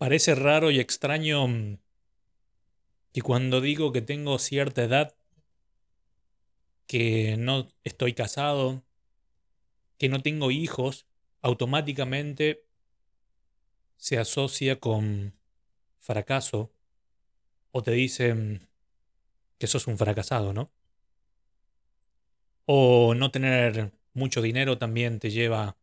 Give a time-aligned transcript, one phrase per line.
[0.00, 1.78] Parece raro y extraño mm,
[3.12, 5.14] que cuando digo que tengo cierta edad,
[6.86, 8.82] que no estoy casado,
[9.98, 11.06] que no tengo hijos,
[11.42, 12.64] automáticamente
[13.98, 15.34] se asocia con
[15.98, 16.72] fracaso
[17.70, 18.70] o te dicen
[19.58, 20.72] que sos un fracasado, ¿no?
[22.64, 25.76] O no tener mucho dinero también te lleva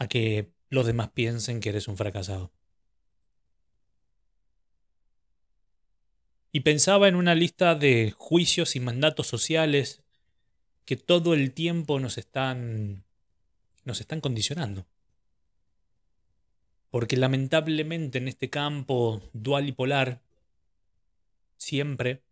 [0.00, 2.50] a que los demás piensen que eres un fracasado.
[6.52, 10.02] Y pensaba en una lista de juicios y mandatos sociales
[10.84, 13.04] que todo el tiempo nos están
[13.84, 14.86] nos están condicionando.
[16.90, 20.20] Porque lamentablemente en este campo dual y polar
[21.56, 22.22] siempre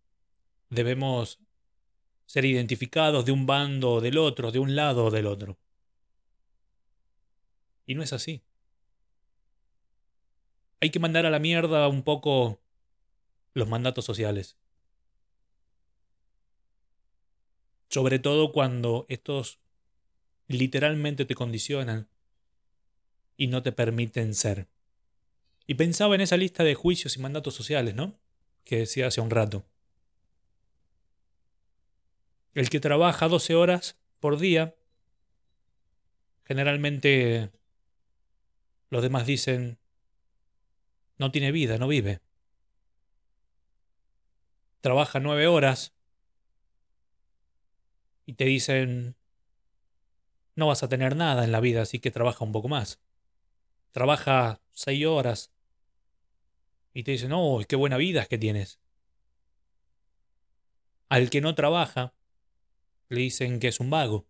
[0.71, 1.39] debemos
[2.27, 5.57] ser identificados de un bando o del otro, de un lado o del otro.
[7.87, 8.43] Y no es así.
[10.81, 12.61] Hay que mandar a la mierda un poco
[13.55, 14.59] los mandatos sociales.
[17.89, 19.59] Sobre todo cuando estos
[20.49, 22.09] literalmente te condicionan
[23.37, 24.69] y no te permiten ser.
[25.67, 28.19] Y pensaba en esa lista de juicios y mandatos sociales, ¿no?
[28.65, 29.65] Que decía hace un rato.
[32.55, 34.75] El que trabaja 12 horas por día,
[36.45, 37.51] generalmente
[38.91, 39.79] los demás dicen,
[41.19, 42.21] no tiene vida, no vive.
[44.81, 45.93] Trabaja nueve horas
[48.27, 49.17] y te dicen,
[50.55, 53.01] no vas a tener nada en la vida, así que trabaja un poco más.
[53.93, 55.51] Trabaja seis horas
[56.93, 58.81] y te dicen, oh, qué buena vida es que tienes.
[61.09, 62.15] Al que no trabaja,
[63.09, 64.27] le dicen que es un vago.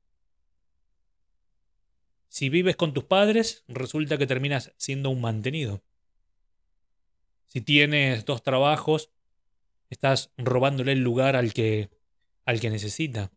[2.36, 5.82] Si vives con tus padres, resulta que terminas siendo un mantenido.
[7.46, 9.10] Si tienes dos trabajos,
[9.88, 11.88] estás robándole el lugar al que
[12.44, 13.32] al que necesita.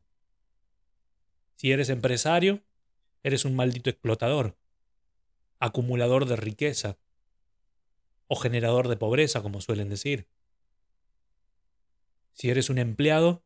[1.55, 2.61] Si eres empresario,
[3.23, 4.57] eres un maldito explotador,
[5.59, 6.97] acumulador de riqueza
[8.27, 10.27] o generador de pobreza, como suelen decir.
[12.33, 13.45] Si eres un empleado,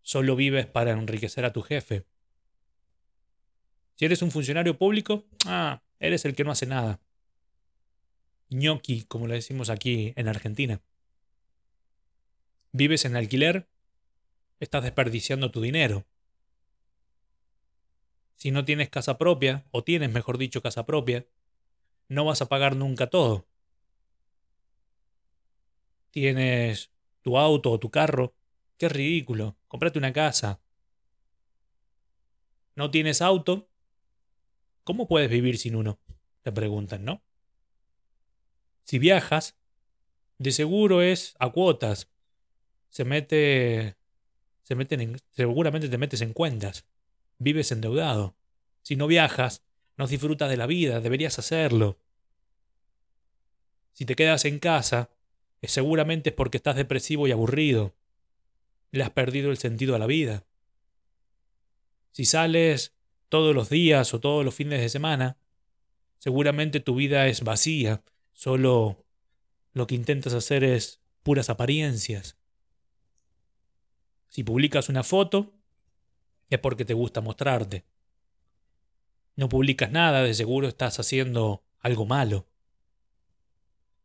[0.00, 2.06] solo vives para enriquecer a tu jefe.
[3.96, 7.00] Si eres un funcionario público, ah, eres el que no hace nada.
[8.50, 10.80] ñoqui, como le decimos aquí en Argentina.
[12.72, 13.68] Vives en alquiler,
[14.60, 16.04] estás desperdiciando tu dinero.
[18.36, 21.26] Si no tienes casa propia, o tienes, mejor dicho, casa propia,
[22.08, 23.46] no vas a pagar nunca todo.
[26.10, 26.90] Tienes
[27.22, 28.34] tu auto o tu carro,
[28.76, 30.60] qué ridículo, comprate una casa.
[32.76, 33.68] No tienes auto,
[34.84, 35.98] ¿cómo puedes vivir sin uno?
[36.42, 37.22] Te preguntan, ¿no?
[38.84, 39.56] Si viajas,
[40.38, 42.10] de seguro es a cuotas.
[42.90, 43.96] Se mete.
[44.62, 46.86] Se meten en, seguramente te metes en cuentas.
[47.38, 48.36] Vives endeudado.
[48.82, 49.62] Si no viajas,
[49.96, 51.98] no disfrutas de la vida, deberías hacerlo.
[53.92, 55.10] Si te quedas en casa,
[55.62, 57.94] seguramente es porque estás depresivo y aburrido.
[58.90, 60.44] Le has perdido el sentido a la vida.
[62.10, 62.93] Si sales
[63.34, 65.36] todos los días o todos los fines de semana,
[66.18, 69.04] seguramente tu vida es vacía, solo
[69.72, 72.38] lo que intentas hacer es puras apariencias.
[74.28, 75.52] Si publicas una foto,
[76.48, 77.84] es porque te gusta mostrarte.
[79.34, 82.46] No publicas nada, de seguro estás haciendo algo malo.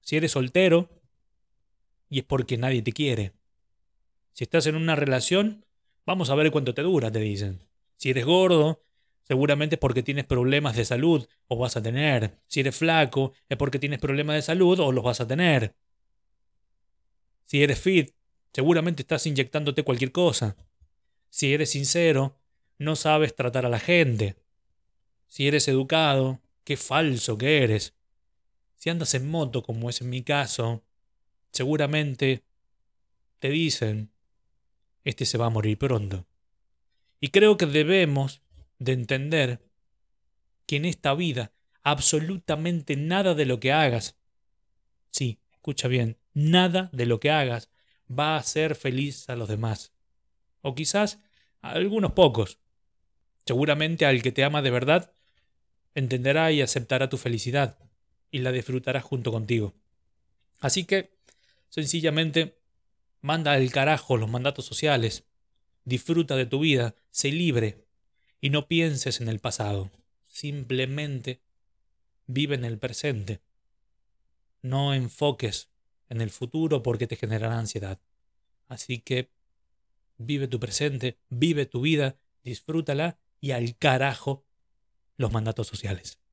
[0.02, 0.90] Si eres soltero,
[2.10, 3.34] y es porque nadie te quiere.
[4.34, 5.68] Si estás en una relación,
[6.04, 7.64] vamos a ver cuánto te dura, te dicen.
[7.96, 8.89] Si eres gordo,
[9.30, 12.40] seguramente es porque tienes problemas de salud o vas a tener.
[12.48, 15.76] Si eres flaco, es porque tienes problemas de salud o los vas a tener.
[17.46, 18.16] Si eres fit,
[18.52, 20.58] seguramente estás inyectándote cualquier cosa.
[21.30, 22.40] Si eres sincero,
[22.80, 24.36] no sabes tratar a la gente.
[25.28, 27.94] Si eres educado, qué falso que eres.
[28.78, 30.84] Si andas en moto, como es en mi caso,
[31.52, 32.46] seguramente
[33.38, 34.10] te dicen,
[35.04, 36.26] este se va a morir pronto.
[37.20, 38.42] Y creo que debemos
[38.80, 39.62] de entender
[40.66, 41.52] que en esta vida
[41.84, 44.18] absolutamente nada de lo que hagas,
[45.12, 47.70] sí, escucha bien, nada de lo que hagas
[48.10, 49.94] va a hacer feliz a los demás.
[50.62, 51.20] O quizás
[51.62, 52.60] a algunos pocos.
[53.46, 55.14] Seguramente al que te ama de verdad
[55.96, 57.78] entenderá y aceptará tu felicidad
[58.32, 59.74] y la disfrutará junto contigo.
[60.60, 61.18] Así que,
[61.70, 62.60] sencillamente,
[63.22, 65.26] manda al carajo los mandatos sociales,
[65.84, 67.89] disfruta de tu vida, sé libre
[68.42, 69.92] y no pienses en el pasado.
[70.28, 71.42] Simplemente
[72.28, 73.42] vive en el presente.
[74.62, 75.70] no enfoques
[76.10, 78.00] en el futuro porque te generará ansiedad.
[78.68, 79.32] Así que
[80.18, 84.46] vive tu presente, vive tu vida, disfrútala y al carajo
[85.18, 86.19] los mandatos sociales.